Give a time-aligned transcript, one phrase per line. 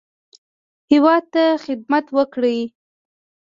[0.91, 2.59] هیواد ته خدمت وکړي.